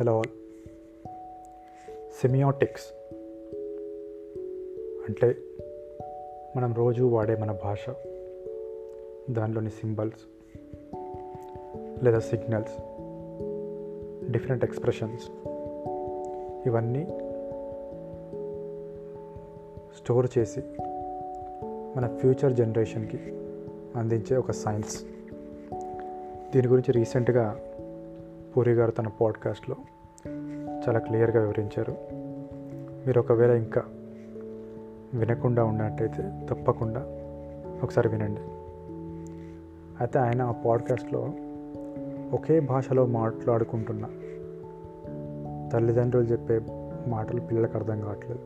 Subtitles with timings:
[0.00, 0.60] Hello all
[2.20, 2.84] సెమియాటిక్స్
[5.08, 5.36] అంటే
[6.56, 7.90] మనం రోజు వాడే మన భాష.
[9.30, 10.50] దానిలోని సింబల్స్
[12.04, 12.80] లేదా సిగ్నల్స్
[14.32, 15.30] డిఫరెంట్ ఎక్స్ప్రెషన్స్
[16.68, 17.04] ఇవన్నీ
[19.96, 20.60] స్టోర్ చేసి
[21.96, 23.18] మన ఫ్యూచర్ జనరేషన్కి
[23.98, 25.02] అందించే ఒక సైన్స్.
[26.54, 27.60] దీని గురించి రీసెంట్గా
[28.56, 29.76] పూరి గారు తన పాడ్కాస్ట్లో
[30.88, 31.96] చాలా క్లియర్గా వివరించారు.
[33.06, 33.82] మీరు ఒకవేళ ఇంకా
[35.14, 37.04] వినకుండా ఉన్నట్టయితే తప్పకుండా
[37.82, 38.40] ఒకసారి వినండి.
[40.00, 41.32] అయితే ఆయన ఆ పాడ్కాస్ట్లో
[42.32, 44.06] ఒకే భాషలో మాట్లాడుకుంటున్న
[45.72, 46.60] తల్లిదండ్రులు చెప్పే
[47.06, 48.38] మాటలు పిల్లలకు అర్థం కావట్లేదు.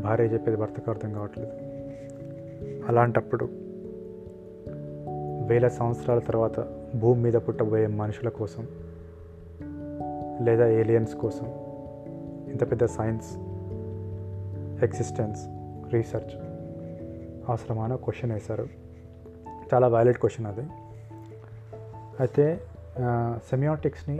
[0.00, 1.52] భార్య చెప్పేది భర్తకు అర్థం కావట్లేదు.
[2.88, 3.48] అలాంటప్పుడు
[5.46, 8.66] వేల సంవత్సరాల తర్వాత భూమి మీద పుట్టబోయే మనుషుల కోసం
[10.44, 11.46] లేదా ఏలియన్స్ కోసం.
[12.50, 13.36] ఇంత పెద్ద సైన్స్
[14.84, 15.40] ఎగ్జిస్టెన్స్
[15.94, 16.36] రీసెర్చ్
[17.48, 18.66] అవసరమాన క్వశ్చన్ వేశారు.
[19.74, 20.66] చాలా వ్యాలిడ్ క్వశ్చన్ అది.
[22.20, 22.60] అయితే
[23.50, 24.18] సెమియాటిక్స్ని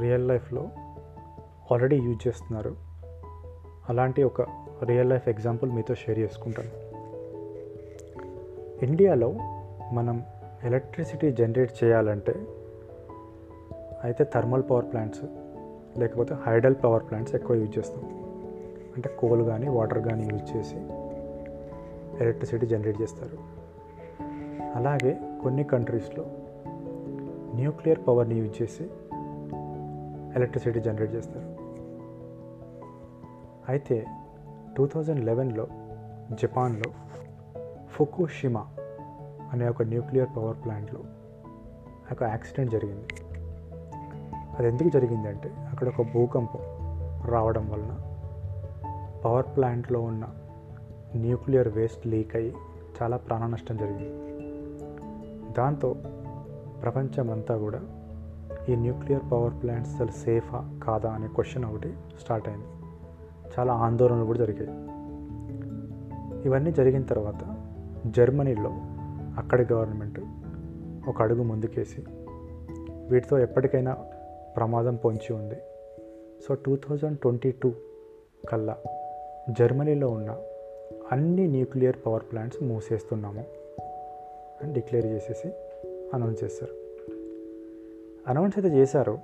[0.00, 0.68] రియల్ లైఫ్లో
[1.72, 2.76] ఆల్రెడీ యూజ్ చేస్తున్నారు.
[3.88, 4.42] అలాంటి ఒక
[4.84, 6.72] రియల్ లైఫ్ ఎగ్జాంపుల్ మీతో షేర్ చేసుకుంటాను.
[8.84, 9.34] ఇండియాలో
[9.92, 10.22] మనం
[10.64, 12.34] ఎలక్ట్రిసిటీ జనరేట్ చేయాలంటే
[14.04, 15.24] అయితే థర్మల్ పవర్ ప్లాంట్స్
[15.98, 18.04] లేకపోతే హైడల్ పవర్ ప్లాంట్స్ ఎక్కువ యూజ్ చేస్తాం.
[18.96, 20.76] అంటే కోల్ కానీ వాటర్ కానీ యూజ్ చేసి
[22.24, 23.38] ఎలక్ట్రిసిటీ జనరేట్ చేస్తారు.
[24.74, 26.24] అలాగే కొన్ని కంట్రీస్లో
[27.54, 28.90] న్యూక్లియర్ పవర్ని యూజ్ చేసి
[30.36, 31.48] ఎలక్ట్రిసిటీ జనరేట్ చేస్తారు.
[33.68, 34.06] అయితే
[34.76, 35.66] టూ థౌజండ్ లెవెన్లో
[36.42, 36.90] జపాన్లో
[37.90, 38.66] ఫుకుషిమా
[39.52, 41.00] అనే ఒక న్యూక్లియర్ పవర్ ప్లాంట్లో
[42.12, 43.06] ఒక యాక్సిడెంట్ జరిగింది.
[44.58, 46.60] అది ఎందుకు జరిగిందంటే అక్కడ ఒక భూకంపం
[47.30, 48.00] రావడం వలన
[49.24, 50.26] పవర్ ప్లాంట్లో ఉన్న
[51.16, 52.54] న్యూక్లియర్ వేస్ట్ లీక్ అయ్యి
[53.02, 54.08] చాలా ప్రాణ నష్టం జరిగింది.
[55.52, 55.96] దాంతో
[56.82, 57.80] ప్రపంచమంతా కూడా
[58.68, 62.66] ఈ న్యూక్లియర్ పవర్ ప్లాంట్స్ అసలు సేఫా కాదా అనే క్వశ్చన్ ఒకటి స్టార్ట్ అయింది.
[63.58, 64.78] చాలా ఆందోళనలు కూడా జరిగాయి.
[66.46, 67.56] ఇవన్నీ జరిగిన తర్వాత
[68.06, 68.70] జర్మనీలో
[69.38, 70.20] అక్కడి గవర్నమెంట్
[71.08, 72.04] ఒక అడుగు ముందుకేసి
[73.10, 73.96] వీటితో ఎప్పటికైనా
[74.56, 75.54] ప్రమాదం పొంచి ఉంది.
[76.48, 77.72] So two thousand twenty two
[78.48, 78.76] కల్లా
[79.50, 80.36] జర్మనీలో ఉన్న
[81.12, 83.44] అన్ని న్యూక్లియర్ పవర్ ప్లాంట్స్ మూసేస్తున్నాము
[84.62, 85.48] అని డిక్లేర్ చేసేసి
[86.14, 86.74] అనౌన్స్ చేశారు
[88.30, 89.18] అనౌన్స్ అయితే చేశారు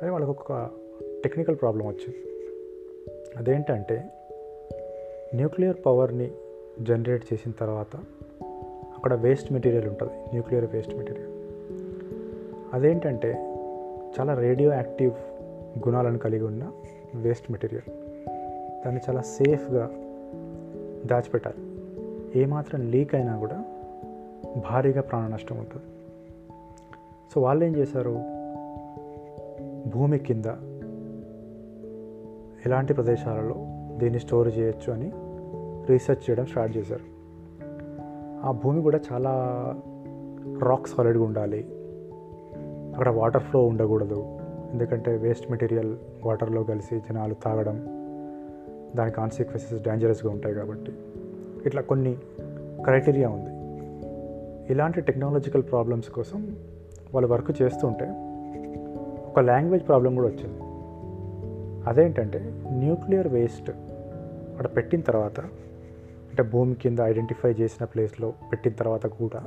[0.00, 0.70] కానీ వాళ్ళకు ఒక
[1.24, 2.16] టెక్నికల్ ప్రాబ్లం వచ్చింది.
[3.36, 4.10] అదేంటంటే
[5.34, 6.30] న్యూక్లియర్ పవర్ని
[6.80, 7.96] జనరేట్ చేసిన తర్వాత
[8.96, 11.32] అక్కడ వేస్ట్ మెటీరియల్ ఉంటుంది న్యూక్లియర్ వేస్ట్ మెటీరియల్.
[12.72, 13.51] అదేంటంటే
[14.20, 15.12] చాలా రేడియో యాక్టివ్
[15.88, 16.72] గుణాలను కలిగి ఉన్న
[17.14, 17.92] వేస్ట్ మెటీరియల్
[18.84, 19.90] దాన్ని చాలా సేఫ్గా
[21.06, 21.80] దాచిపెట్టాలి.
[22.40, 23.64] ఏమాత్రం లీక్ అయినా కూడా
[24.70, 25.86] భారీగా ప్రాణ నష్టం ఉంటుంది.
[27.34, 28.10] సో వాళ్ళు ఏం చేశారు?
[29.88, 30.44] భూమి కింద
[32.66, 33.54] ఎలాంటి ప్రదేశాలలో
[33.98, 35.12] దీన్ని స్టోర్ చేయొచ్చు అని
[35.92, 37.12] రీసెర్చ్ చేయడం స్టార్ట్ చేశారు.
[38.46, 39.32] ఆ భూమి కూడా చాలా
[40.62, 41.81] రాక్ సాలిడ్గా ఉండాలి.
[42.92, 44.38] అక్కడ వాటర్ ఫ్లో ఉండకూడదు.
[44.72, 47.84] ఎందుకంటే వేస్ట్ మెటీరియల్ వాటర్లో కలిసి జనాలు తాగడం
[48.96, 50.92] దాని కాన్సిక్వెన్సెస్ డేంజరస్గా ఉంటాయి కాబట్టి.
[51.66, 52.16] ఇట్లా కొన్ని
[52.84, 53.52] క్రైటీరియా ఉంది.
[54.72, 56.56] ఇలాంటి టెక్నాలజికల్ ప్రాబ్లమ్స్ కోసం
[57.14, 58.04] వాళ్ళు వర్క్ చేస్తుంటే
[59.26, 60.60] ఒక లాంగ్వేజ్ ప్రాబ్లం కూడా వచ్చింది.
[61.88, 65.40] అదేంటంటే న్యూక్లియర్ వేస్ట్ అక్కడ పెట్టిన తర్వాత
[66.32, 69.42] అంటే భూమి కింద ఐడెంటిఫై చేసిన ప్లేస్లో పెట్టిన తర్వాత కూడా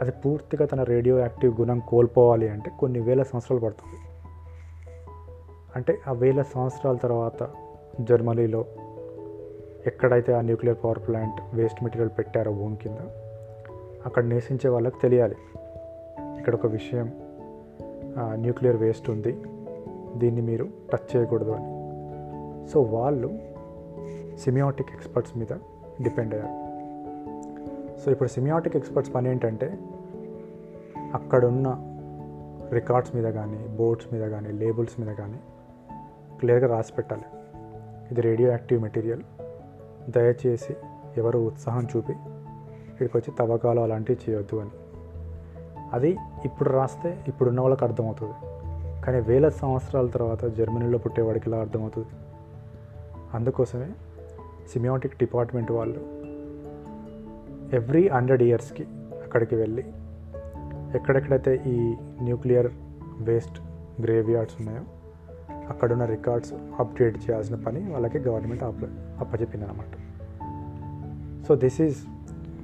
[0.00, 3.98] అది పూర్తిగా తన రేడియో యాక్టివ్ గుణం కోల్పోవాలి అంటే కొన్ని వేల సంవత్సరాలు పడుతుంది.
[5.76, 7.48] అంటే ఆ వేల సంవత్సరాల తర్వాత
[8.00, 8.64] జర్మనీలో
[9.86, 12.96] ఎక్కడైతే ఆ nuclear power plant waste material పెట్టారో భూమి కింద
[14.06, 15.36] అక్కడ నివసించే వాళ్ళకి తెలియాలి.
[16.38, 17.12] ఇక్కడ ఒక విషయం
[18.18, 19.32] న్యూక్లియర్ వేస్ట్ ఉంది
[20.16, 21.68] దీన్ని మీరు టచ్ చేయకూడదు అని.
[22.68, 23.38] సో వాళ్ళు
[24.38, 25.52] సిమియాటిక్ ఎక్స్పర్ట్స్ మీద
[26.02, 26.67] డిపెండ్ అయ్యారు.
[28.04, 29.78] సో ఇప్పుడు సిమియాటిక్ ఎక్స్పర్ట్స్ పని ఏంటంటే
[31.14, 31.84] అక్కడున్న
[32.72, 35.38] రికార్డ్స్ మీద కానీ బోర్డ్స్ మీద కానీ లేబుల్స్ మీద కానీ
[36.40, 37.22] క్లియర్గా రాసి పెట్టాలి.
[38.10, 39.22] ఇది రేడియో యాక్టివ్ మెటీరియల్.
[40.10, 40.76] దయచేసి
[41.16, 42.12] ఎవరు ఉత్సాహం చూపి
[42.88, 44.70] ఇక్కడికి వచ్చి తవ్వకాలు అలాంటివి చేయొద్దు అని.
[45.92, 48.34] అది ఇప్పుడు రాస్తే ఇప్పుడున్న వాళ్ళకి అర్థమవుతుంది.
[49.04, 52.08] కానీ వేల సంవత్సరాల తర్వాత జర్మనీలో పుట్టేవాడికి ఇలా అర్థమవుతుంది.
[53.34, 53.90] అందుకోసమే
[54.72, 56.17] సిమియాటిక్ డిపార్ట్మెంట్ వాళ్ళు
[57.74, 58.82] ఎవ్రీ హండ్రెడ్ ఇయర్స్కి
[59.22, 59.84] అక్కడికి వెళ్ళి
[60.94, 62.66] ఎక్కడెక్కడైతే ఈ న్యూక్లియర్
[63.20, 63.60] వేస్ట్
[64.02, 64.84] గ్రేవ్ యార్డ్స్ ఉన్నాయో
[65.68, 68.84] అక్కడున్న రికార్డ్స్ అప్డేట్ చేయాల్సిన పని వాళ్ళకి గవర్నమెంట్ అప్
[69.18, 70.08] అప్పచెప్పింది అనమాట
[71.46, 71.96] so this is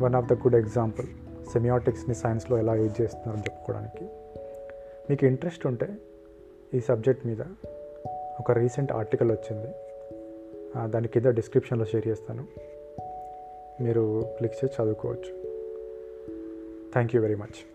[0.00, 1.06] one of the good example.
[1.52, 4.04] సెమియాటిక్స్ని సైన్స్లో ఎలా యూజ్ చేస్తున్నారని చెప్పుకోవడానికి.
[5.10, 5.88] మీకు ఇంట్రెస్ట్ ఉంటే
[6.74, 7.42] ఈ సబ్జెక్ట్ మీద
[8.40, 9.68] ఒక రీసెంట్ ఆర్టికల్ వచ్చింది.
[10.92, 12.44] దాని కింద డిస్క్రిప్షన్లో షేర్ చేస్తాను.
[13.80, 15.44] మీరు క్లిక్ చేసి చదువుకోవచ్చు.
[16.92, 17.73] Thank you very much